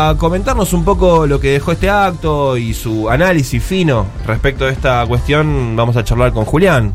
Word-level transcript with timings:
A 0.00 0.14
comentarnos 0.14 0.74
un 0.74 0.84
poco 0.84 1.26
lo 1.26 1.40
que 1.40 1.50
dejó 1.50 1.72
este 1.72 1.90
acto 1.90 2.56
y 2.56 2.72
su 2.72 3.10
análisis 3.10 3.60
fino 3.60 4.06
respecto 4.24 4.64
a 4.64 4.70
esta 4.70 5.04
cuestión, 5.08 5.74
vamos 5.74 5.96
a 5.96 6.04
charlar 6.04 6.32
con 6.32 6.44
Julián. 6.44 6.94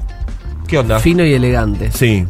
¿Qué 0.66 0.78
onda? 0.78 1.00
Fino 1.00 1.26
y 1.26 1.34
elegante. 1.34 1.92
Sí. 1.92 2.26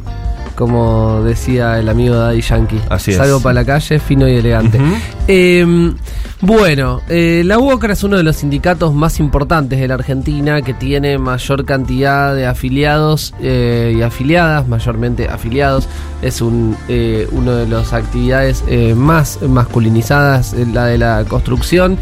Como 0.55 1.24
decía 1.24 1.79
el 1.79 1.90
amigo 1.90 2.15
Daddy 2.15 2.42
Yankee. 2.42 2.81
Así 2.90 3.12
es. 3.12 3.18
Salgo 3.18 3.40
para 3.42 3.54
la 3.54 3.65
calle, 3.65 4.00
fino 4.00 4.28
y 4.28 4.36
elegante. 4.36 4.79
Eh, 5.28 5.94
bueno, 6.42 7.01
eh, 7.08 7.42
la 7.46 7.58
UOCRA 7.58 7.94
es 7.94 8.04
uno 8.04 8.18
de 8.18 8.24
los 8.24 8.36
sindicatos 8.36 8.94
más 8.94 9.19
importantes 9.19 9.79
de 9.79 9.87
la 9.87 9.94
Argentina 9.94 10.62
que 10.62 10.74
tiene 10.74 11.18
mayor 11.18 11.63
cantidad 11.63 12.36
de 12.36 12.46
afiliados 12.46 13.33
eh, 13.42 13.96
y 13.97 14.01
afiliadas, 14.01 14.68
mayormente 14.68 15.29
afiliados. 15.29 15.87
Es 16.22 16.41
un, 16.41 16.76
eh, 16.90 17.27
uno 17.31 17.55
de 17.55 17.67
las 17.67 17.94
actividades 17.94 18.63
más 18.95 19.41
masculinizadas, 19.41 20.54
la 20.73 20.85
de 20.85 20.98
la 20.98 21.23
construcción. 21.27 21.98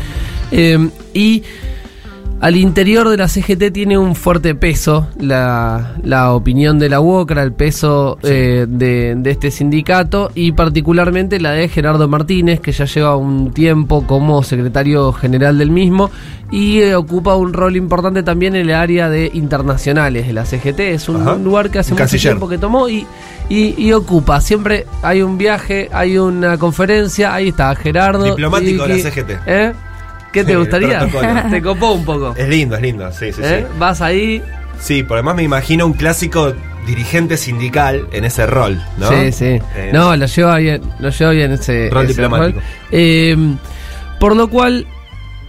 Eh, 0.52 0.90
y 1.14 1.44
al 2.42 2.56
interior 2.56 3.08
de 3.08 3.18
la 3.18 3.28
CGT 3.28 3.72
tiene 3.72 4.00
un 4.00 4.16
fuerte 4.16 4.56
peso 4.56 5.08
la, 5.20 5.94
la 6.04 6.34
opinión 6.34 6.80
de 6.80 6.90
la 6.90 7.00
UOCRA, 7.00 7.44
el 7.44 7.54
peso 7.54 8.18
eh, 8.24 8.66
de, 8.68 9.14
de 9.16 9.30
este 9.32 9.52
sindicato 9.52 10.32
y 10.34 10.52
particularmente 10.52 11.40
la 11.40 11.52
de 11.52 11.70
Gerardo 11.70 12.08
Martínez, 12.08 12.60
que 12.60 12.72
ya 12.72 12.86
lleva 12.86 13.16
un 13.16 13.52
tiempo 13.54 14.08
como 14.08 14.42
secretario 14.42 15.14
general 15.14 15.60
del 15.60 15.70
mismo 15.70 16.10
y 16.52 16.80
eh, 16.80 16.96
ocupa 16.96 17.36
un 17.36 17.54
rol 17.54 17.76
importante 17.76 18.24
también 18.24 18.56
en 18.56 18.70
el 18.70 18.76
área 18.76 19.08
de 19.08 19.30
internacionales 19.36 20.26
de 20.26 20.34
la 20.34 20.44
CGT. 20.46 20.80
Es 20.80 21.10
un, 21.10 21.44
lugar 21.44 21.70
que 21.70 21.78
hace 21.78 21.92
Un 21.92 21.96
mucho 21.96 22.04
canciller. 22.10 22.34
tiempo 22.34 22.50
que 22.50 22.58
tomó 22.58 22.90
y, 22.90 23.06
y, 23.50 23.76
y 23.78 23.94
ocupa. 23.94 24.42
Siempre 24.42 24.88
hay 25.04 25.22
un 25.22 25.38
viaje, 25.38 25.90
hay 25.94 26.18
una 26.18 26.58
conferencia, 26.58 27.36
ahí 27.36 27.50
está 27.50 27.74
Gerardo. 27.76 28.26
Diplomático 28.26 28.88
de 28.88 28.98
la 28.98 29.12
CGT. 29.12 29.30
¿Eh? 29.46 29.74
¿Qué 30.32 30.44
te 30.44 30.56
gustaría? 30.56 31.08
Te 31.50 31.62
copó 31.62 31.92
un 31.94 32.06
poco. 32.06 32.34
Es 32.38 32.48
lindo, 32.48 32.76
es 32.76 32.82
lindo, 32.82 33.12
sí, 33.12 33.32
sí, 33.34 33.42
¿Eh? 33.44 33.66
sí. 33.70 33.78
Vas 33.80 34.02
ahí. 34.02 34.42
Sí, 34.80 35.04
por 35.04 35.18
además 35.18 35.36
me 35.36 35.44
imagino 35.44 35.86
un 35.86 35.94
clásico 35.94 36.54
dirigente 36.88 37.38
sindical 37.38 38.08
en 38.12 38.26
ese 38.26 38.48
rol, 38.48 38.82
¿no? 38.98 39.10
Sí, 39.10 39.32
sí. 39.32 39.60
Eh, 39.76 39.92
no, 39.94 40.16
lo 40.16 40.26
lleva 40.26 40.58
bien, 40.58 40.82
lo 41.00 41.10
lleva 41.10 41.32
bien 41.32 41.52
ese 41.52 41.90
Rol 41.92 42.06
ese 42.06 42.14
diplomático. 42.14 42.60
rol. 42.60 42.68
Eh, 42.92 43.38
por 44.20 44.36
lo 44.36 44.50
cual, 44.50 44.88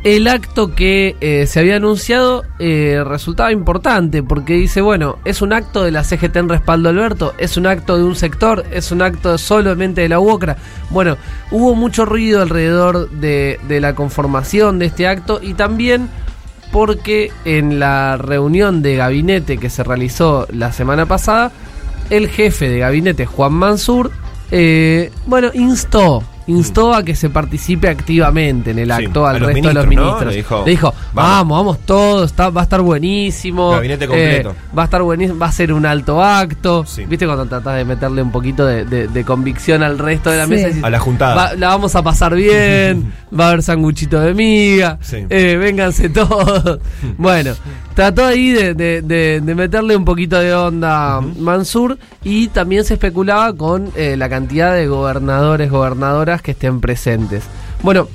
el 0.05 0.27
acto 0.27 0.75
que 0.75 1.17
eh, 1.21 1.47
se 1.47 1.61
había 1.61 1.77
anunciado 1.77 2.45
eh, 2.59 3.03
resultaba 3.07 3.53
importante, 3.53 4.23
porque 4.23 4.55
dice, 4.55 4.81
bueno, 4.81 5.19
es 5.25 5.43
un 5.43 5.53
acto 5.53 5.85
de 5.85 5.93
la 5.93 6.03
CGT 6.03 6.37
en 6.37 6.49
respaldo 6.49 6.89
a 6.89 6.93
Alberto, 6.93 7.35
es 7.39 7.57
un 7.57 7.67
acto 7.67 7.97
de 7.97 8.05
un 8.05 8.17
sector, 8.17 8.65
es 8.73 8.91
un 8.91 9.03
acto 9.03 9.39
solamente 9.39 10.01
de 10.01 10.09
la 10.09 10.19
UOCRA. 10.19 10.57
Bueno, 10.91 11.17
hubo 11.51 11.75
mucho 11.75 12.05
ruido 12.05 12.43
alrededor 12.43 13.11
de, 13.11 13.61
de 13.69 13.81
la 13.81 13.95
conformación 13.95 14.79
de 14.79 14.87
este 14.87 15.07
acto 15.07 15.41
y 15.41 15.55
también 15.55 16.09
porque 16.73 17.31
en 17.45 17.79
la 17.79 18.17
reunión 18.17 18.83
de 18.83 18.97
gabinete 18.97 19.59
que 19.59 19.71
se 19.71 19.85
realizó 19.85 20.49
la 20.51 20.73
semana 20.73 21.07
pasada, 21.07 21.53
el 22.11 22.29
jefe 22.29 22.69
de 22.69 22.79
gabinete, 22.79 23.27
Juan 23.27 23.53
Mansur, 23.53 24.11
eh, 24.51 25.13
bueno, 25.27 25.51
instó, 25.55 26.25
instó 26.47 26.93
a 26.95 27.03
que 27.05 27.15
se 27.15 27.31
participe 27.31 27.89
activamente 27.89 28.73
en 28.73 28.79
el 28.81 28.91
acto 28.91 29.27
al 29.27 29.41
resto 29.41 29.69
de 29.69 29.75
los 29.75 29.87
ministros. 29.87 30.27
Le 30.27 30.37
dijo, 30.37 30.63
Le 30.65 30.71
dijo, 30.73 30.95
vamos. 31.13 31.57
vamos, 31.59 31.79
todos, 31.87 32.31
está, 32.31 32.51
va 32.51 32.63
a 32.63 32.65
estar 32.65 32.81
buenísimo. 32.81 33.71
Gabinete 33.71 34.07
completo. 34.07 34.51
eh, 34.51 34.55
va 34.77 34.83
a 34.83 34.85
estar 34.87 35.03
buenísimo, 35.03 35.39
va 35.39 35.47
a 35.47 35.53
ser 35.53 35.73
un 35.73 35.87
alto 35.87 36.23
acto. 36.23 36.85
Sí. 36.87 37.05
¿Viste 37.05 37.27
cuando 37.27 37.47
tratás 37.47 37.77
de 37.77 37.85
meterle 37.85 38.23
un 38.23 38.33
poquito 38.33 38.67
de, 38.67 38.85
de- 38.85 39.09
de 39.09 39.25
convicción 39.25 39.83
al 39.83 39.99
resto 39.99 40.31
de 40.31 40.39
la 40.39 40.45
Sí. 40.45 40.51
mesa? 40.51 40.63
y 40.63 40.69
decís, 40.71 40.85
A 40.85 40.91
la 40.91 40.99
juntada. 40.99 41.35
"Va- 41.35 41.55
la 41.55 41.69
vamos 41.69 41.95
a 41.95 42.03
pasar 42.03 42.35
bien, 42.35 43.13
va 43.39 43.47
a 43.47 43.49
haber 43.51 43.63
sanguchito 43.63 44.21
de 44.21 44.35
miga, 44.35 44.99
Sí. 45.01 45.25
eh, 45.31 45.57
vénganse 45.57 46.09
todos. 46.09 46.81
bueno, 47.19 47.53
trató 47.95 48.25
ahí 48.25 48.51
de, 48.51 48.75
de- 48.75 49.03
de- 49.03 49.41
de 49.43 49.55
meterle 49.55 49.97
un 49.97 50.05
poquito 50.05 50.39
de 50.39 50.55
onda 50.55 51.21
Mansur 51.21 51.99
y 52.25 52.49
también 52.49 52.85
se 52.85 52.95
especulaba 52.95 53.53
con 53.55 53.91
eh, 53.97 54.17
la 54.17 54.29
cantidad 54.29 54.75
de 54.75 54.87
gobernadores, 54.87 55.71
gobernadoras 55.71 56.43
que 56.43 56.53
estén 56.53 56.81
presentes. 56.81 57.45
Bueno, 57.83 58.09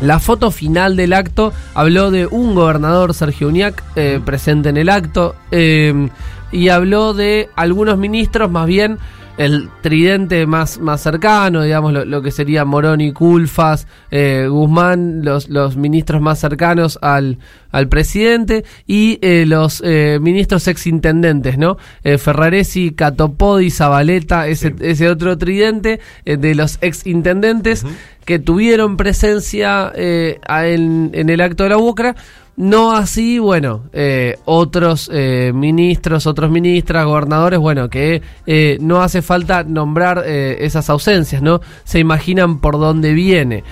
la 0.00 0.18
foto 0.18 0.50
final 0.50 0.96
del 0.96 1.12
acto 1.12 1.52
habló 1.74 2.10
de 2.10 2.26
un 2.26 2.54
gobernador, 2.54 3.14
Sergio 3.14 3.48
Uñac, 3.48 3.82
eh, 3.96 4.20
presente 4.24 4.68
en 4.68 4.76
el 4.76 4.88
acto, 4.88 5.34
eh, 5.50 6.08
y 6.52 6.68
habló 6.68 7.14
de 7.14 7.48
algunos 7.56 7.98
ministros, 7.98 8.50
más 8.50 8.66
bien 8.66 8.98
el 9.36 9.68
tridente 9.82 10.46
más, 10.46 10.78
más 10.78 11.00
cercano, 11.00 11.62
digamos, 11.62 11.92
lo, 11.92 12.04
lo 12.04 12.22
que 12.22 12.30
sería 12.30 12.64
Moroni, 12.64 13.12
Culfas, 13.12 13.88
eh, 14.12 14.46
Guzmán, 14.48 15.24
los, 15.24 15.48
los 15.48 15.76
ministros 15.76 16.22
más 16.22 16.38
cercanos 16.38 16.98
al, 17.02 17.38
al 17.74 17.88
presidente, 17.88 18.64
y 18.86 19.18
eh, 19.20 19.44
los 19.46 19.82
eh, 19.84 20.18
ministros 20.22 20.68
exintendentes, 20.68 21.58
¿no? 21.58 21.76
Eh, 22.04 22.18
Ferraresi, 22.18 22.92
Catopodi, 22.92 23.70
Zabaleta, 23.70 24.46
ese, 24.46 24.68
Sí. 24.70 24.74
ese 24.80 25.08
otro 25.10 25.36
tridente 25.36 26.00
eh, 26.24 26.36
de 26.36 26.54
los 26.54 26.78
exintendentes 26.80 27.84
que 28.24 28.38
tuvieron 28.38 28.96
presencia 28.96 29.92
eh, 29.94 30.38
en, 30.48 31.10
en 31.12 31.28
el 31.28 31.40
acto 31.40 31.64
de 31.64 31.70
la 31.70 31.78
UOCRA. 31.78 32.14
No 32.56 32.92
así, 32.92 33.40
bueno, 33.40 33.82
eh, 33.92 34.36
otros 34.44 35.10
eh, 35.12 35.50
ministros, 35.52 36.28
otros 36.28 36.52
ministras, 36.52 37.04
gobernadores, 37.04 37.58
bueno, 37.58 37.90
que 37.90 38.22
eh, 38.46 38.78
no 38.80 39.02
hace 39.02 39.22
falta 39.22 39.64
nombrar 39.64 40.22
eh, 40.24 40.58
esas 40.60 40.88
ausencias, 40.88 41.42
¿no? 41.42 41.60
Se 41.82 41.98
imaginan 41.98 42.60
por 42.60 42.78
dónde 42.78 43.12
viene. 43.12 43.64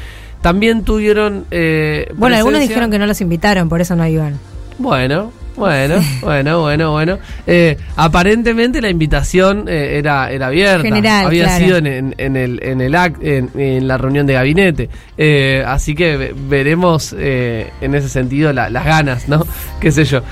También 0.43 0.85
tuvieron... 0.85 1.47
eh, 1.51 2.13
Bueno, 2.15 2.37
algunos 2.37 2.61
dijeron 2.61 2.91
que 2.91 2.99
no 2.99 3.07
los 3.07 3.21
invitaron, 3.23 3.69
por 3.69 3.81
eso 3.81 3.97
no 3.97 4.07
iban. 4.07 4.39
bueno, 4.79 5.33
bueno, 5.55 5.97
bueno, 6.23 6.61
bueno, 6.63 6.93
bueno. 6.93 7.19
Eh, 7.47 7.77
aparentemente 7.97 8.81
la 8.81 8.89
invitación 8.89 9.67
eh, 9.69 9.99
era, 9.99 10.31
era 10.33 10.47
abierta. 10.49 10.83
General, 10.83 11.27
Había 11.27 11.45
claro. 11.45 11.65
sido 11.65 11.77
en, 11.77 11.87
en- 11.87 12.15
en 12.19 12.37
el, 12.37 12.59
en, 12.63 12.81
el 12.81 12.95
act- 12.95 13.19
en, 13.23 13.51
en 13.61 13.87
la 13.87 13.99
reunión 13.99 14.27
de 14.27 14.33
gabinete. 14.33 14.89
Eh, 15.19 15.63
así 15.67 15.95
que 15.95 16.17
ve- 16.17 16.35
veremos 16.49 17.13
en 17.19 17.95
ese 17.95 18.09
sentido 18.09 18.53
la- 18.53 18.71
las 18.71 18.85
ganas, 18.85 19.29
¿no? 19.29 19.47
Qué 19.81 19.93
sé 19.93 20.05
yo. 20.05 20.23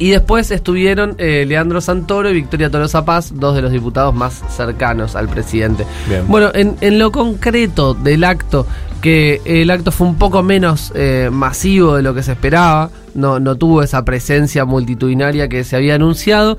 Y 0.00 0.08
después 0.08 0.50
estuvieron 0.50 1.14
eh, 1.18 1.44
Leandro 1.46 1.82
Santoro 1.82 2.30
y 2.30 2.32
Victoria 2.32 2.70
Tolosa 2.70 3.04
Paz, 3.04 3.32
dos 3.34 3.54
de 3.54 3.60
los 3.60 3.70
diputados 3.70 4.14
más 4.14 4.42
cercanos 4.48 5.14
al 5.14 5.28
presidente. 5.28 5.84
Bien. 6.08 6.24
Bueno, 6.26 6.50
en, 6.54 6.74
en 6.80 6.98
lo 6.98 7.12
concreto 7.12 7.92
del 7.92 8.24
acto, 8.24 8.66
que 9.02 9.42
el 9.44 9.70
acto 9.70 9.92
fue 9.92 10.06
un 10.06 10.16
poco 10.16 10.42
menos 10.42 10.90
eh, 10.94 11.28
masivo 11.30 11.96
de 11.96 12.02
lo 12.02 12.14
que 12.14 12.22
se 12.22 12.32
esperaba, 12.32 12.90
no, 13.14 13.40
no 13.40 13.56
tuvo 13.56 13.82
esa 13.82 14.02
presencia 14.06 14.64
multitudinaria 14.64 15.48
que 15.50 15.64
se 15.64 15.76
había 15.76 15.96
anunciado. 15.96 16.56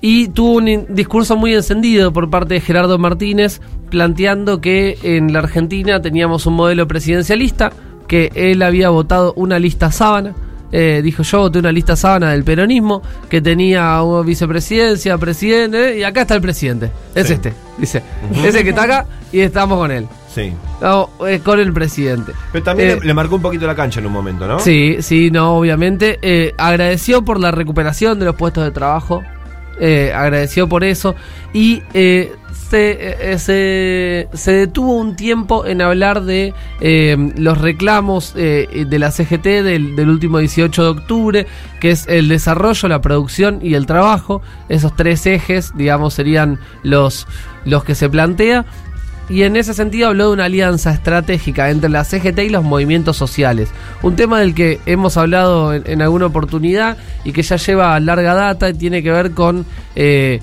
Y 0.00 0.28
tuvo 0.28 0.54
un 0.54 0.86
discurso 0.88 1.36
muy 1.36 1.54
encendido 1.54 2.14
por 2.14 2.30
parte 2.30 2.54
de 2.54 2.60
Gerardo 2.62 2.98
Martínez, 2.98 3.60
planteando 3.90 4.62
que 4.62 4.98
en 5.02 5.34
la 5.34 5.40
Argentina 5.40 6.00
teníamos 6.00 6.46
un 6.46 6.54
modelo 6.54 6.88
presidencialista, 6.88 7.72
que 8.08 8.32
él 8.34 8.62
había 8.62 8.88
votado 8.88 9.34
una 9.36 9.58
lista 9.58 9.92
sábana. 9.92 10.34
Eh, 10.76 11.02
dijo 11.04 11.22
yo 11.22 11.38
voté 11.38 11.60
una 11.60 11.70
lista 11.70 11.94
sábana 11.94 12.32
del 12.32 12.42
peronismo 12.42 13.00
que 13.30 13.40
tenía 13.40 14.02
una 14.02 14.22
vicepresidencia, 14.26 15.16
presidente, 15.18 15.96
y 15.96 16.02
acá 16.02 16.22
está 16.22 16.34
el 16.34 16.40
presidente. 16.40 16.90
Es 17.14 17.28
Sí. 17.28 17.34
este, 17.34 17.52
dice. 17.78 18.02
Es 18.44 18.54
el 18.56 18.64
que 18.64 18.70
está 18.70 18.82
acá 18.82 19.06
y 19.32 19.38
estamos 19.38 19.78
con 19.78 19.92
él. 19.92 20.08
Sí. 20.34 20.52
Estamos, 20.74 21.10
eh, 21.28 21.40
con 21.44 21.60
el 21.60 21.72
presidente. 21.72 22.32
Pero 22.50 22.64
también 22.64 22.88
Eh, 22.90 22.98
le, 23.00 23.06
le 23.06 23.14
marcó 23.14 23.36
un 23.36 23.42
poquito 23.42 23.68
la 23.68 23.76
cancha 23.76 24.00
en 24.00 24.06
un 24.06 24.12
momento, 24.12 24.48
¿no? 24.48 24.58
Sí, 24.58 24.96
sí, 25.00 25.30
no, 25.30 25.56
obviamente. 25.56 26.18
Eh, 26.22 26.52
agradeció 26.58 27.22
por 27.24 27.38
la 27.38 27.52
recuperación 27.52 28.18
de 28.18 28.24
los 28.24 28.34
puestos 28.34 28.64
de 28.64 28.72
trabajo. 28.72 29.22
Eh, 29.80 30.12
agradeció 30.14 30.68
por 30.68 30.84
eso. 30.84 31.14
Y 31.52 31.82
eh, 31.92 32.32
se, 32.74 33.32
eh, 33.32 33.38
se, 33.38 34.28
se 34.32 34.52
detuvo 34.52 34.96
un 34.96 35.16
tiempo 35.16 35.66
en 35.66 35.82
hablar 35.82 36.24
de 36.24 36.54
eh, 36.80 37.32
los 37.36 37.58
reclamos 37.58 38.32
eh, 38.36 38.86
de 38.88 38.98
la 38.98 39.10
CGT 39.10 39.44
del, 39.44 39.96
del 39.96 40.08
último 40.08 40.38
18 40.38 40.82
de 40.82 40.88
octubre, 40.88 41.46
que 41.80 41.90
es 41.90 42.06
el 42.08 42.28
desarrollo, 42.28 42.88
la 42.88 43.00
producción 43.00 43.58
y 43.62 43.74
el 43.74 43.86
trabajo. 43.86 44.42
Esos 44.68 44.96
tres 44.96 45.26
ejes, 45.26 45.72
digamos, 45.76 46.14
serían 46.14 46.58
los, 46.82 47.26
los 47.64 47.84
que 47.84 47.94
se 47.94 48.08
plantea. 48.08 48.64
Y 49.28 49.42
en 49.42 49.56
ese 49.56 49.74
sentido 49.74 50.08
habló 50.08 50.28
de 50.28 50.32
una 50.34 50.44
alianza 50.44 50.92
estratégica 50.92 51.70
entre 51.70 51.88
la 51.88 52.04
CGT 52.04 52.40
y 52.40 52.48
los 52.50 52.62
movimientos 52.62 53.16
sociales. 53.16 53.70
Un 54.02 54.16
tema 54.16 54.40
del 54.40 54.54
que 54.54 54.80
hemos 54.86 55.16
hablado 55.16 55.72
en, 55.72 55.82
en 55.86 56.02
alguna 56.02 56.26
oportunidad 56.26 56.98
y 57.24 57.32
que 57.32 57.42
ya 57.42 57.56
lleva 57.56 57.98
larga 58.00 58.34
data 58.34 58.68
y 58.68 58.74
tiene 58.74 59.02
que 59.02 59.10
ver 59.10 59.30
con 59.30 59.64
eh, 59.96 60.40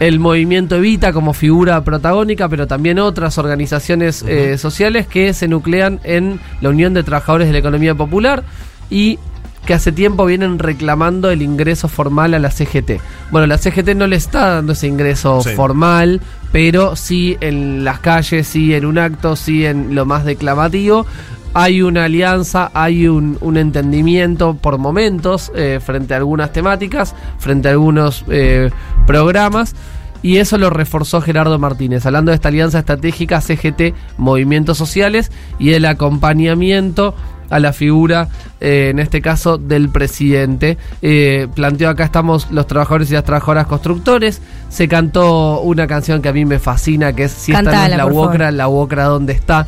el 0.00 0.18
movimiento 0.18 0.76
Evita 0.76 1.12
como 1.12 1.34
figura 1.34 1.84
protagónica, 1.84 2.48
pero 2.48 2.66
también 2.66 2.98
otras 2.98 3.36
organizaciones 3.36 4.24
eh, 4.26 4.56
sociales 4.56 5.06
que 5.06 5.34
se 5.34 5.46
nuclean 5.46 6.00
en 6.04 6.40
la 6.62 6.70
Unión 6.70 6.94
de 6.94 7.02
Trabajadores 7.02 7.46
de 7.46 7.52
la 7.52 7.58
Economía 7.58 7.94
Popular 7.94 8.42
y 8.88 9.18
que 9.66 9.74
hace 9.74 9.92
tiempo 9.92 10.24
vienen 10.24 10.58
reclamando 10.58 11.30
el 11.30 11.42
ingreso 11.42 11.88
formal 11.88 12.34
a 12.34 12.38
la 12.38 12.50
CGT. 12.50 13.00
Bueno, 13.30 13.46
la 13.46 13.58
CGT 13.58 13.94
no 13.94 14.06
le 14.06 14.16
está 14.16 14.54
dando 14.54 14.72
ese 14.72 14.86
ingreso 14.86 15.40
Sí. 15.42 15.50
formal 15.50 16.20
pero 16.52 16.96
sí 16.96 17.36
en 17.40 17.84
las 17.84 18.00
calles, 18.00 18.46
sí 18.48 18.74
en 18.74 18.84
un 18.84 18.98
acto, 18.98 19.36
sí 19.36 19.64
en 19.64 19.94
lo 19.94 20.04
más 20.06 20.24
declamativo. 20.24 21.06
Hay 21.54 21.82
una 21.82 22.04
alianza, 22.04 22.70
hay 22.74 23.06
un, 23.08 23.38
un 23.40 23.56
entendimiento 23.56 24.54
por 24.54 24.78
momentos 24.78 25.52
eh, 25.54 25.78
frente 25.84 26.14
a 26.14 26.16
algunas 26.16 26.52
temáticas, 26.52 27.14
frente 27.38 27.68
a 27.68 27.72
algunos 27.72 28.24
eh, 28.28 28.70
programas. 29.06 29.74
Y 30.22 30.36
eso 30.36 30.58
lo 30.58 30.70
reforzó 30.70 31.20
Gerardo 31.20 31.58
Martínez, 31.58 32.04
hablando 32.04 32.30
de 32.30 32.34
esta 32.34 32.48
alianza 32.48 32.80
estratégica 32.80 33.40
CGT 33.40 33.94
Movimientos 34.18 34.76
Sociales 34.76 35.30
y 35.58 35.72
el 35.72 35.86
acompañamiento 35.86 37.14
a 37.48 37.58
la 37.58 37.72
figura, 37.72 38.28
eh, 38.60 38.88
en 38.90 38.98
este 38.98 39.20
caso, 39.20 39.58
del 39.58 39.88
presidente. 39.88 40.78
Eh, 41.02 41.48
planteó 41.54 41.88
acá 41.88 42.04
estamos 42.04 42.50
los 42.50 42.66
trabajadores 42.66 43.10
y 43.10 43.14
las 43.14 43.24
trabajadoras 43.24 43.66
constructores. 43.66 44.40
Se 44.68 44.86
cantó 44.86 45.60
una 45.62 45.86
canción 45.86 46.22
que 46.22 46.28
a 46.28 46.32
mí 46.32 46.44
me 46.44 46.58
fascina, 46.58 47.12
que 47.12 47.24
es 47.24 47.32
Si 47.32 47.50
esta 47.52 47.62
no 47.62 47.70
es 47.70 47.74
Cantala, 47.76 47.96
la 47.96 48.02
por 48.04 48.12
favor. 48.12 48.26
UOCRA, 48.28 48.50
la 48.52 48.68
UOCRA 48.68 49.04
dónde 49.04 49.32
está. 49.32 49.66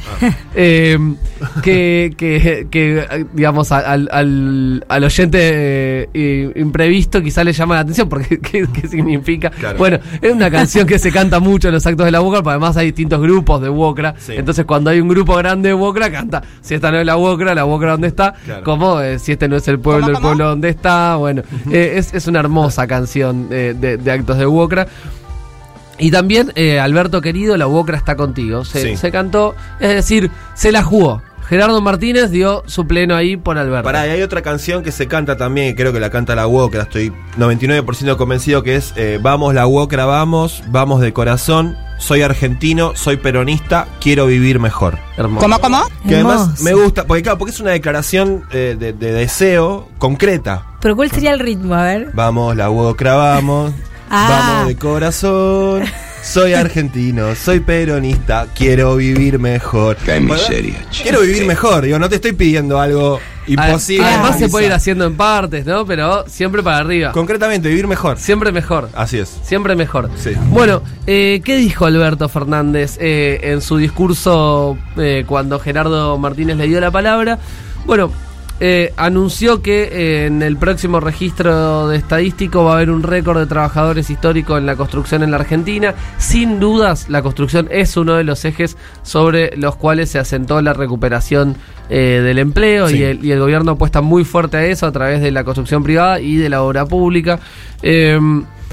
Eh, 0.55 0.99
que, 1.63 2.15
que, 2.17 2.69
que, 2.71 3.27
digamos, 3.33 3.73
al, 3.73 4.09
al, 4.13 4.85
al 4.89 5.05
oyente 5.05 6.09
eh, 6.15 6.53
imprevisto 6.57 7.21
quizá 7.23 7.43
le 7.45 7.53
llama 7.53 7.75
la 7.77 7.81
atención 7.81 8.09
porque 8.09 8.39
¿qué, 8.43 8.67
qué 8.73 8.89
significa? 8.89 9.51
Claro. 9.51 9.79
Bueno, 9.79 9.99
es 10.21 10.33
una 10.33 10.51
canción 10.51 10.87
que 10.87 10.99
se 10.99 11.11
canta 11.11 11.41
mucho 11.41 11.69
en 11.69 11.75
los 11.75 11.87
actos 11.87 12.05
de 12.07 12.13
la 12.13 12.21
UOCRA, 12.21 12.41
pero 12.43 12.51
además 12.53 12.77
hay 12.77 12.87
distintos 12.87 13.21
grupos 13.21 13.61
de 13.61 13.69
UOCRA. 13.71 14.15
Sí. 14.19 14.35
Entonces 14.37 14.65
cuando 14.65 14.91
hay 14.91 15.01
un 15.01 15.09
grupo 15.09 15.35
grande 15.37 15.71
de 15.71 15.75
UOCRA, 15.75 16.11
canta, 16.13 16.43
si 16.61 16.75
esta 16.75 16.91
no 16.93 16.99
es 16.99 17.07
la 17.07 17.17
UOCRA, 17.17 17.55
la 17.55 17.65
UOCRA 17.65 17.93
dónde 17.93 18.09
está, 18.09 18.35
Claro. 18.45 18.63
como 18.65 18.82
eh, 19.03 19.19
si 19.19 19.33
este 19.33 19.49
no 19.49 19.57
es 19.57 19.67
el 19.69 19.79
pueblo, 19.79 20.09
el 20.09 20.17
pueblo 20.21 20.49
dónde 20.49 20.69
está. 20.69 21.17
Bueno, 21.17 21.43
eh, 21.71 21.95
es, 21.97 22.13
es 22.15 22.27
una 22.27 22.41
hermosa 22.41 22.87
canción 22.87 23.49
eh, 23.51 23.75
de, 23.79 23.97
de 23.97 24.11
actos 24.13 24.39
de 24.39 24.47
UOCRA. 24.47 24.87
Y 25.99 26.11
también, 26.11 26.51
eh, 26.57 26.81
Alberto 26.81 27.21
querido, 27.21 27.57
la 27.57 27.67
UOCRA 27.69 27.97
está 27.97 28.17
contigo. 28.17 28.65
Se, 28.65 28.83
Sí. 28.83 28.97
se 28.97 29.11
cantó, 29.13 29.55
es 29.79 29.91
decir, 29.95 30.31
se 30.55 30.73
la 30.73 30.83
jugó. 30.83 31.23
Gerardo 31.53 31.83
Martínez 31.83 32.31
dio 32.31 32.63
su 32.65 32.87
pleno 32.87 33.15
ahí 33.15 33.37
por 33.37 33.59
Alberto. 33.59 33.85
Pará, 33.85 34.07
y 34.07 34.11
hay 34.11 34.23
otra 34.23 34.41
canción 34.41 34.83
que 34.83 34.91
se 34.91 35.07
canta 35.07 35.37
también, 35.37 35.69
y 35.69 35.75
creo 35.75 35.93
que 35.93 36.01
la 36.01 36.09
canta 36.09 36.35
la 36.35 36.47
Wokra, 36.47 36.85
estoy 36.85 37.13
99% 37.39 38.17
convencido 38.17 38.63
que 38.63 38.77
es 38.77 38.95
eh, 38.97 39.19
Vamos 39.21 39.53
la 39.53 39.67
Wokra, 39.67 40.07
vamos, 40.07 40.63
vamos 40.69 41.03
de 41.03 41.13
corazón, 41.13 41.77
soy 41.99 42.23
argentino, 42.23 42.93
soy 42.97 43.19
peronista, 43.19 43.87
quiero 44.01 44.25
vivir 44.25 44.61
mejor. 44.61 44.99
Hermoso. 45.19 45.43
¿Cómo, 45.45 45.59
cómo? 45.61 45.83
Que 46.09 46.15
además 46.15 46.41
Hermoso. 46.41 46.65
me 46.65 46.73
gusta, 46.73 47.05
porque 47.05 47.23
claro, 47.23 47.37
porque 47.37 47.53
es 47.53 47.61
una 47.61 47.73
declaración 47.73 48.45
eh, 48.53 48.75
de, 48.79 48.95
de 48.95 49.13
deseo 49.13 49.91
concreta. 49.99 50.65
Pero 50.81 50.97
¿cuál 50.97 51.11
sería 51.11 51.33
el 51.35 51.39
ritmo? 51.41 51.75
A 51.75 51.83
ver. 51.83 52.13
Vamos 52.15 52.57
la 52.57 52.71
Wokra, 52.71 53.15
vamos, 53.15 53.75
Ah. 54.09 54.55
vamos 54.55 54.69
de 54.69 54.77
corazón, 54.77 55.83
soy 56.23 56.55
argentino, 56.55 57.35
soy 57.35 57.61
peronista, 57.61 58.47
quiero 58.55 58.97
vivir 58.97 59.39
mejor. 59.39 59.97
Qué 59.97 60.21
miseria, 60.21 60.87
che. 60.91 61.03
Quiero 61.03 61.21
vivir 61.21 61.45
mejor, 61.47 61.85
digo, 61.85 61.99
no 61.99 62.09
te 62.09 62.15
estoy 62.17 62.33
pidiendo 62.33 62.81
algo 62.81 63.21
imposible. 63.47 64.07
Además 64.07 64.39
se 64.39 64.49
puede 64.49 64.67
ir 64.67 64.73
haciendo 64.73 65.05
en 65.05 65.17
partes, 65.17 65.67
¿no? 65.67 65.85
Pero 65.85 66.25
siempre 66.29 66.63
para 66.63 66.79
arriba. 66.79 67.13
Concretamente, 67.13 67.69
vivir 67.69 67.87
mejor. 67.87 68.19
Siempre 68.19 68.53
mejor. 68.53 68.89
Así 68.95 69.19
es. 69.19 69.41
Siempre 69.43 69.75
mejor. 69.75 70.11
Sí. 70.17 70.33
Bueno, 70.49 70.83
eh, 71.07 71.43
¿qué 71.45 71.57
dijo 71.57 71.87
Alberto 71.87 72.29
Fernández 72.29 72.97
eh, 73.01 73.41
en 73.43 73.61
su 73.61 73.77
discurso 73.77 74.79
eh, 74.97 75.25
cuando 75.27 75.59
Gerardo 75.59 76.17
Martínez 76.19 76.57
le 76.57 76.69
dio 76.69 76.81
la 76.81 76.91
palabra? 76.91 77.39
Bueno, 77.85 78.13
eh, 78.65 78.93
anunció 78.97 79.61
que 79.61 79.83
eh, 79.83 80.27
en 80.27 80.41
el 80.41 80.57
próximo 80.57 81.01
registro 81.01 81.89
de 81.89 81.97
estadístico 81.97 82.63
va 82.63 82.75
a 82.75 82.77
haber 82.77 82.93
un 82.93 83.03
récord 83.03 83.41
de 83.41 83.47
trabajadores 83.47 84.09
históricos 84.09 84.57
en 84.57 84.67
la 84.67 84.77
construcción 84.77 85.25
en 85.25 85.33
la 85.33 85.39
Argentina. 85.39 85.97
Sin 86.19 86.61
dudas, 86.61 87.09
la 87.09 87.23
construcción 87.23 87.67
es 87.73 87.97
uno 87.97 88.15
de 88.15 88.23
los 88.23 88.45
ejes 88.45 88.77
sobre 89.03 89.57
los 89.57 89.75
cuales 89.75 90.11
se 90.11 90.21
asentó 90.21 90.63
la 90.63 90.75
recuperación 90.75 91.57
eh, 91.91 92.21
del 92.23 92.39
empleo 92.39 92.87
Sí. 92.87 92.99
y, 92.99 93.03
el, 93.03 93.25
y 93.25 93.33
el 93.33 93.41
gobierno 93.41 93.73
apuesta 93.73 94.01
muy 94.01 94.25
fuerte 94.25 94.59
a 94.59 94.65
eso 94.65 94.87
a 94.87 94.93
través 94.93 95.21
de 95.23 95.33
la 95.33 95.43
construcción 95.43 95.83
privada 95.83 96.21
y 96.21 96.37
de 96.37 96.49
la 96.49 96.63
obra 96.63 96.87
pública. 96.87 97.41
Eh, 97.83 98.17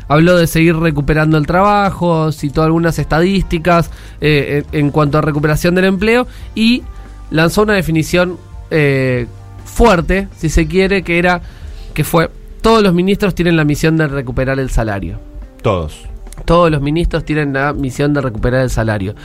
Habló 0.07 0.37
de 0.37 0.45
seguir 0.45 0.75
recuperando 0.75 1.37
el 1.37 1.45
trabajo, 1.47 2.31
citó 2.31 2.61
algunas 2.63 2.97
estadísticas 2.99 3.89
en, 4.21 4.65
en 4.71 4.91
cuanto 4.91 5.17
a 5.17 5.21
recuperación 5.21 5.73
del 5.75 5.85
empleo 5.85 6.25
y 6.55 6.83
lanzó 7.31 7.61
una 7.63 7.73
definición 7.73 8.37
eh, 8.71 9.27
fuerte, 9.69 10.27
si 10.37 10.49
se 10.49 10.67
quiere, 10.67 11.03
que 11.03 11.17
era 11.19 11.41
que 11.93 12.03
fue 12.03 12.29
todos 12.61 12.83
los 12.83 12.93
ministros 12.93 13.33
tienen 13.35 13.55
la 13.55 13.63
misión 13.63 13.97
de 13.97 14.07
recuperar 14.07 14.59
el 14.59 14.69
salario. 14.69 15.19
Todos. 15.61 16.01
Todos 16.45 16.71
los 16.71 16.81
ministros 16.81 17.23
tienen 17.25 17.53
la 17.53 17.73
misión 17.73 18.13
de 18.13 18.21
recuperar 18.21 18.61
el 18.61 18.69
salario. 18.69 19.15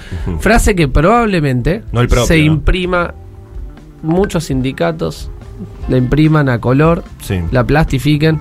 Frase 0.40 0.74
que 0.74 0.88
probablemente 0.88 1.82
No 1.92 2.00
el 2.00 2.08
propio, 2.08 2.26
se 2.26 2.38
imprima 2.38 3.14
muchos 4.02 4.44
sindicatos, 4.44 5.30
la 5.88 5.96
impriman 5.96 6.48
a 6.48 6.60
color, 6.60 7.04
Sí. 7.22 7.40
la 7.50 7.64
plastifiquen, 7.64 8.40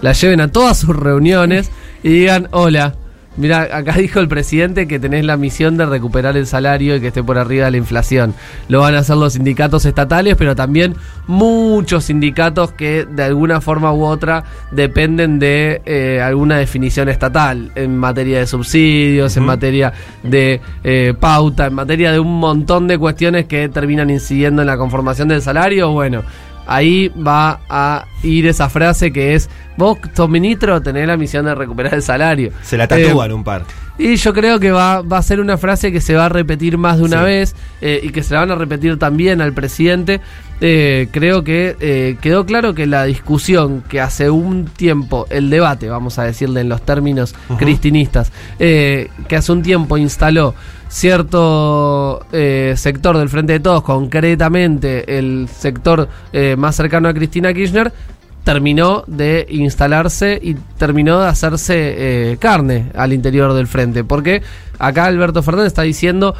la 0.00 0.12
lleven 0.12 0.40
a 0.40 0.48
todas 0.48 0.78
sus 0.78 0.94
reuniones 0.96 1.70
y 2.02 2.08
digan, 2.10 2.48
hola, 2.52 2.94
mira, 3.36 3.68
acá 3.72 3.92
dijo 3.98 4.20
el 4.20 4.28
presidente 4.28 4.86
que 4.86 4.98
tenés 4.98 5.24
la 5.24 5.36
misión 5.36 5.76
de 5.76 5.86
recuperar 5.86 6.36
el 6.36 6.46
salario 6.46 6.96
y 6.96 7.00
que 7.00 7.08
esté 7.08 7.22
por 7.22 7.38
arriba 7.38 7.66
de 7.66 7.72
la 7.72 7.76
inflación. 7.76 8.34
Lo 8.68 8.80
van 8.80 8.94
a 8.94 8.98
hacer 8.98 9.16
los 9.16 9.34
sindicatos 9.34 9.84
estatales, 9.84 10.36
pero 10.36 10.54
también 10.54 10.94
muchos 11.26 12.04
sindicatos 12.04 12.72
que 12.72 13.04
de 13.04 13.24
alguna 13.24 13.60
forma 13.60 13.92
u 13.92 14.04
otra 14.04 14.44
dependen 14.70 15.38
de 15.38 15.82
eh, 15.84 16.20
alguna 16.22 16.58
definición 16.58 17.08
estatal 17.08 17.72
en 17.74 17.96
materia 17.96 18.38
de 18.38 18.46
subsidios, 18.46 19.36
en 19.36 19.44
materia 19.44 19.92
de 20.22 20.60
eh, 20.84 21.14
pauta, 21.18 21.66
en 21.66 21.74
materia 21.74 22.12
de 22.12 22.18
un 22.18 22.38
montón 22.38 22.88
de 22.88 22.98
cuestiones 22.98 23.46
que 23.46 23.68
terminan 23.68 24.10
incidiendo 24.10 24.62
en 24.62 24.66
la 24.66 24.76
conformación 24.76 25.28
del 25.28 25.42
salario. 25.42 25.90
Bueno, 25.92 26.22
ahí 26.66 27.08
va 27.08 27.60
a 27.68 28.04
ir 28.22 28.46
esa 28.46 28.68
frase 28.68 29.12
que 29.12 29.34
es, 29.34 29.48
vos, 29.76 29.98
sos 30.14 30.28
ministro, 30.28 30.80
tenés 30.82 31.06
la 31.06 31.16
misión 31.16 31.44
de 31.44 31.54
recuperar 31.54 31.94
el 31.94 32.02
salario. 32.02 32.52
Se 32.62 32.76
la 32.76 32.86
tatúan 32.88 33.30
Eh, 33.30 33.34
un 33.34 33.44
par. 33.44 33.62
Y 33.98 34.16
yo 34.16 34.32
creo 34.32 34.58
que 34.58 34.70
va, 34.72 35.02
va 35.02 35.18
a 35.18 35.22
ser 35.22 35.40
una 35.40 35.58
frase 35.58 35.92
que 35.92 36.00
se 36.00 36.14
va 36.14 36.26
a 36.26 36.28
repetir 36.28 36.78
más 36.78 36.98
de 36.98 37.04
una 37.04 37.18
Sí. 37.18 37.24
vez 37.24 37.54
eh, 37.80 38.00
y 38.02 38.08
que 38.10 38.22
se 38.22 38.34
la 38.34 38.40
van 38.40 38.50
a 38.50 38.54
repetir 38.54 38.98
también 38.98 39.40
al 39.40 39.52
presidente. 39.52 40.20
Eh, 40.64 41.08
creo 41.10 41.42
que 41.42 41.76
eh, 41.80 42.16
quedó 42.20 42.46
claro 42.46 42.72
que 42.72 42.86
la 42.86 43.04
discusión 43.04 43.82
que 43.88 44.00
hace 44.00 44.30
un 44.30 44.66
tiempo, 44.66 45.26
el 45.28 45.50
debate, 45.50 45.88
vamos 45.88 46.18
a 46.20 46.22
decirle 46.24 46.60
en 46.60 46.68
los 46.68 46.82
términos 46.82 47.34
cristinistas, 47.58 48.30
eh, 48.60 49.08
que 49.28 49.36
hace 49.36 49.50
un 49.52 49.62
tiempo 49.62 49.96
instaló 49.98 50.54
cierto 50.88 52.24
eh, 52.32 52.74
sector 52.76 53.18
del 53.18 53.28
Frente 53.28 53.54
de 53.54 53.60
Todos, 53.60 53.82
concretamente 53.82 55.18
el 55.18 55.48
sector 55.52 56.08
eh, 56.32 56.54
más 56.56 56.76
cercano 56.76 57.08
a 57.08 57.14
Cristina 57.14 57.52
Kirchner, 57.52 57.92
terminó 58.44 59.04
de 59.06 59.46
instalarse 59.50 60.38
y 60.42 60.54
terminó 60.76 61.20
de 61.20 61.28
hacerse 61.28 61.74
eh, 62.32 62.36
carne 62.38 62.86
al 62.94 63.12
interior 63.12 63.52
del 63.54 63.66
frente. 63.66 64.04
Porque 64.04 64.42
acá 64.78 65.04
Alberto 65.06 65.42
Fernández 65.42 65.68
está 65.68 65.82
diciendo 65.82 66.34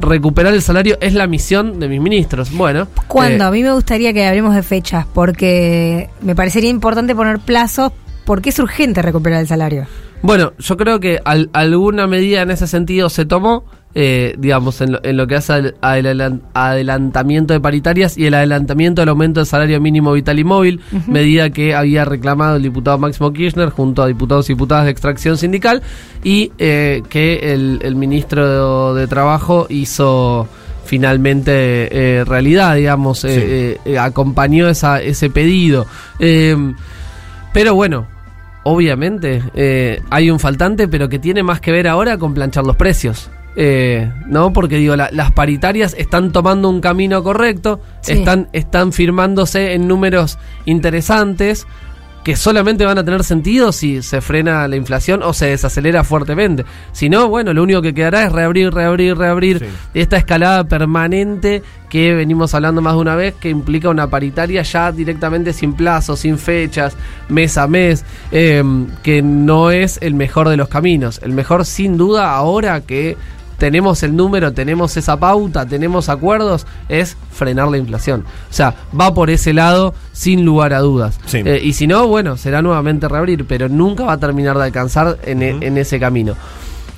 recuperar 0.00 0.52
el 0.54 0.62
salario 0.62 0.96
es 1.00 1.14
la 1.14 1.26
misión 1.26 1.78
de 1.78 1.88
mis 1.88 2.00
ministros. 2.00 2.50
Bueno, 2.52 2.88
¿Cuándo? 3.06 3.44
eh, 3.44 3.46
a 3.46 3.50
mí 3.50 3.62
me 3.62 3.72
gustaría 3.72 4.12
que 4.12 4.26
hablemos 4.26 4.54
de 4.54 4.62
fechas, 4.62 5.06
porque 5.12 6.10
me 6.20 6.34
parecería 6.34 6.70
importante 6.70 7.14
poner 7.14 7.38
plazos, 7.38 7.92
porque 8.24 8.48
es 8.50 8.58
urgente 8.58 9.02
recuperar 9.02 9.40
el 9.40 9.46
salario. 9.46 9.86
Bueno, 10.22 10.54
yo 10.58 10.76
creo 10.76 10.98
que 11.00 11.20
al- 11.24 11.50
alguna 11.52 12.06
medida 12.06 12.42
en 12.42 12.50
ese 12.50 12.66
sentido 12.66 13.08
se 13.10 13.24
tomó, 13.26 13.64
eh, 13.94 14.34
digamos, 14.38 14.80
en 14.80 14.92
lo, 14.92 15.00
en 15.04 15.16
lo 15.16 15.26
que 15.26 15.36
hace 15.36 15.52
al, 15.52 15.74
al 15.80 16.04
adelan- 16.04 16.40
adelantamiento 16.52 17.54
de 17.54 17.60
paritarias 17.60 18.18
y 18.18 18.26
el 18.26 18.34
adelantamiento 18.34 19.02
del 19.02 19.08
aumento 19.10 19.40
del 19.40 19.46
salario 19.46 19.80
mínimo 19.80 20.12
vital 20.12 20.38
y 20.38 20.44
móvil, 20.44 20.80
medida 21.06 21.50
que 21.50 21.74
había 21.74 22.04
reclamado 22.04 22.56
el 22.56 22.62
diputado 22.62 22.98
Máximo 22.98 23.32
Kirchner 23.32 23.70
junto 23.70 24.02
a 24.02 24.06
diputados 24.06 24.50
y 24.50 24.54
diputadas 24.54 24.84
de 24.86 24.90
extracción 24.90 25.38
sindical 25.38 25.82
y 26.22 26.50
eh, 26.58 27.02
que 27.08 27.52
el, 27.54 27.78
el 27.82 27.94
ministro 27.96 28.94
de, 28.94 29.00
de 29.00 29.06
Trabajo 29.06 29.66
hizo 29.68 30.48
finalmente 30.84 31.88
eh, 32.20 32.24
realidad, 32.24 32.74
digamos, 32.76 33.24
eh, 33.24 33.28
Sí. 33.28 33.40
eh, 33.44 33.94
eh, 33.94 33.98
acompañó 33.98 34.68
esa, 34.68 35.00
ese 35.00 35.30
pedido. 35.30 35.86
Eh, 36.18 36.56
pero 37.52 37.74
bueno, 37.74 38.06
obviamente 38.64 39.42
eh, 39.54 40.00
hay 40.10 40.30
un 40.30 40.38
faltante, 40.40 40.88
pero 40.88 41.08
que 41.08 41.18
tiene 41.18 41.42
más 41.42 41.60
que 41.60 41.72
ver 41.72 41.88
ahora 41.88 42.18
con 42.18 42.34
planchar 42.34 42.64
los 42.64 42.76
precios. 42.76 43.30
Eh, 43.56 44.10
¿No? 44.26 44.52
Porque 44.52 44.76
digo, 44.76 44.96
la- 44.96 45.10
las 45.12 45.30
paritarias 45.32 45.94
están 45.98 46.32
tomando 46.32 46.68
un 46.68 46.80
camino 46.80 47.22
correcto, 47.22 47.80
Sí. 48.00 48.12
están, 48.12 48.48
están 48.52 48.92
firmándose 48.92 49.74
en 49.74 49.86
números 49.86 50.38
interesantes, 50.64 51.66
que 52.24 52.36
solamente 52.36 52.86
van 52.86 52.96
a 52.96 53.04
tener 53.04 53.22
sentido 53.22 53.70
si 53.70 54.00
se 54.00 54.22
frena 54.22 54.66
la 54.66 54.76
inflación 54.76 55.22
o 55.22 55.34
se 55.34 55.46
desacelera 55.48 56.04
fuertemente. 56.04 56.64
Si 56.92 57.10
no, 57.10 57.28
bueno, 57.28 57.52
lo 57.52 57.62
único 57.62 57.82
que 57.82 57.92
quedará 57.92 58.24
es 58.24 58.32
reabrir, 58.32 58.72
reabrir, 58.72 59.14
reabrir 59.18 59.58
Sí. 59.58 59.66
esta 59.92 60.16
escalada 60.16 60.64
permanente 60.64 61.62
que 61.90 62.14
venimos 62.14 62.54
hablando 62.54 62.80
más 62.80 62.94
de 62.94 63.00
una 63.00 63.14
vez, 63.14 63.34
que 63.34 63.50
implica 63.50 63.90
una 63.90 64.08
paritaria 64.08 64.62
ya 64.62 64.90
directamente 64.90 65.52
sin 65.52 65.74
plazos, 65.74 66.20
sin 66.20 66.38
fechas, 66.38 66.96
mes 67.28 67.58
a 67.58 67.68
mes, 67.68 68.06
eh, 68.32 68.64
que 69.02 69.20
no 69.20 69.70
es 69.70 69.98
el 70.00 70.14
mejor 70.14 70.48
de 70.48 70.56
los 70.56 70.68
caminos. 70.68 71.20
El 71.22 71.32
mejor, 71.32 71.66
sin 71.66 71.98
duda, 71.98 72.34
ahora 72.34 72.80
que 72.80 73.18
tenemos 73.64 74.02
el 74.02 74.14
número, 74.14 74.52
tenemos 74.52 74.94
esa 74.98 75.18
pauta, 75.18 75.64
tenemos 75.64 76.10
acuerdos, 76.10 76.66
es 76.90 77.16
frenar 77.32 77.68
la 77.68 77.78
inflación. 77.78 78.20
O 78.50 78.52
sea, 78.52 78.74
va 79.00 79.14
por 79.14 79.30
ese 79.30 79.54
lado 79.54 79.94
sin 80.12 80.44
lugar 80.44 80.74
a 80.74 80.80
dudas. 80.80 81.18
Sí. 81.24 81.38
Eh, 81.42 81.62
y 81.64 81.72
si 81.72 81.86
no, 81.86 82.06
bueno, 82.06 82.36
será 82.36 82.60
nuevamente 82.60 83.08
reabrir, 83.08 83.46
pero 83.46 83.70
nunca 83.70 84.04
va 84.04 84.12
a 84.12 84.20
terminar 84.20 84.58
de 84.58 84.64
alcanzar 84.64 85.16
en, 85.24 85.42
e- 85.42 85.56
en 85.62 85.78
ese 85.78 85.98
camino. 85.98 86.34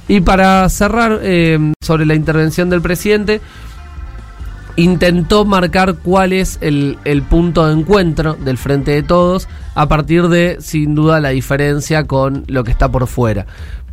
Y 0.08 0.22
para 0.22 0.68
cerrar 0.68 1.20
eh, 1.22 1.72
sobre 1.80 2.04
la 2.04 2.16
intervención 2.16 2.68
del 2.68 2.80
presidente, 2.82 3.40
intentó 4.74 5.44
marcar 5.44 5.94
cuál 6.02 6.32
es 6.32 6.58
el, 6.62 6.98
el 7.04 7.22
punto 7.22 7.64
de 7.64 7.74
encuentro 7.74 8.34
del 8.34 8.58
Frente 8.58 8.90
de 8.90 9.04
Todos 9.04 9.46
a 9.76 9.86
partir 9.86 10.26
de, 10.26 10.56
sin 10.58 10.96
duda, 10.96 11.20
la 11.20 11.28
diferencia 11.28 12.08
con 12.08 12.42
lo 12.48 12.64
que 12.64 12.72
está 12.72 12.90
por 12.90 13.06
fuera. 13.06 13.46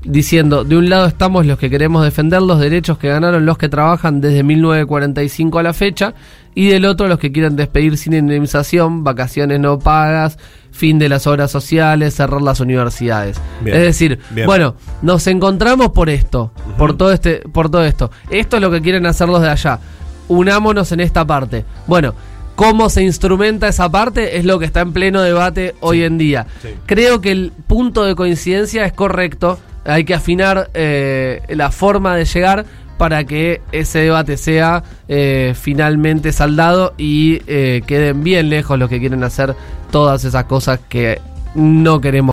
Diciendo, 0.06 0.66
de 0.66 0.76
un 0.76 0.90
lado 0.90 1.06
estamos 1.08 1.46
los 1.46 1.58
que 1.58 1.70
queremos 1.70 2.04
defender 2.04 2.42
los 2.42 2.60
derechos 2.60 2.98
que 2.98 3.08
ganaron 3.08 3.46
los 3.46 3.58
que 3.58 3.70
trabajan 3.70 4.20
desde 4.20 4.44
1945 4.44 5.60
a 5.60 5.64
la 5.64 5.74
fecha, 5.74 6.14
y 6.56 6.68
del 6.68 6.86
otro 6.86 7.08
los 7.08 7.20
que 7.20 7.32
quieren 7.32 7.56
despedir 7.56 7.98
sin 7.98 8.14
indemnización, 8.14 9.04
vacaciones 9.04 9.60
no 9.60 9.80
pagas, 9.80 10.38
fin 10.72 11.00
de 11.00 11.08
las 11.08 11.26
obras 11.26 11.52
sociales, 11.52 12.16
cerrar 12.16 12.42
las 12.42 12.60
universidades. 12.60 13.40
Bien. 13.62 13.78
Es 13.78 13.84
decir, 13.84 14.20
Bien. 14.32 14.46
bueno, 14.46 14.76
nos 15.02 15.26
encontramos 15.28 15.92
por 15.92 16.10
esto, 16.10 16.52
por 16.78 16.98
todo 16.98 17.14
este, 17.14 17.38
por 17.38 17.70
todo 17.70 17.86
esto. 17.86 18.12
Esto 18.30 18.58
es 18.58 18.62
lo 18.62 18.72
que 18.72 18.82
quieren 18.82 19.06
hacer 19.06 19.30
los 19.30 19.42
de 19.42 19.50
allá. 19.50 19.80
Unámonos 20.28 20.92
en 20.92 21.00
esta 21.00 21.26
parte. 21.26 21.64
Bueno, 21.88 22.14
cómo 22.56 22.90
se 22.90 23.04
instrumenta 23.04 23.68
esa 23.68 23.90
parte 23.90 24.38
es 24.38 24.46
lo 24.46 24.60
que 24.60 24.66
está 24.66 24.82
en 24.82 24.94
pleno 24.94 25.22
debate 25.22 25.76
hoy 25.80 26.04
en 26.04 26.18
día. 26.18 26.48
sí. 26.62 26.70
Creo 26.86 27.22
que 27.22 27.32
el 27.32 27.54
punto 27.68 28.04
de 28.04 28.16
coincidencia 28.16 28.86
es 28.86 28.94
correcto. 28.94 29.60
Hay 29.86 30.06
que 30.06 30.14
afinar 30.14 30.70
eh, 30.74 31.42
la 31.50 31.72
forma 31.72 32.16
de 32.16 32.26
llegar 32.26 32.66
para 32.98 33.26
que 33.26 33.62
ese 33.72 34.00
debate 34.00 34.38
sea 34.38 34.84
eh, 35.08 35.54
finalmente 35.60 36.32
saldado 36.32 36.94
y 36.98 37.42
eh, 37.48 37.82
queden 37.86 38.24
bien 38.24 38.50
lejos 38.50 38.80
los 38.80 38.90
que 38.90 39.00
quieren 39.00 39.24
hacer 39.24 39.56
todas 39.92 40.24
esas 40.24 40.46
cosas 40.46 40.80
que 40.88 41.20
no 41.54 42.00
queremos. 42.00 42.32